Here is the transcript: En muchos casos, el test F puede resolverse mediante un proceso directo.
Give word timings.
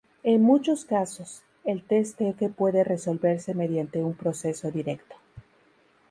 En 0.23 0.41
muchos 0.41 0.83
casos, 0.83 1.43
el 1.63 1.83
test 1.83 2.19
F 2.21 2.49
puede 2.49 2.83
resolverse 2.83 3.53
mediante 3.53 4.03
un 4.03 4.15
proceso 4.15 4.71
directo. 4.71 5.13